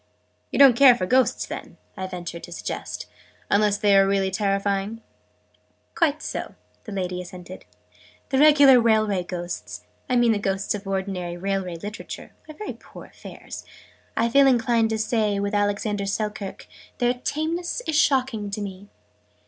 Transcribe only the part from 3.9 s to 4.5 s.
are really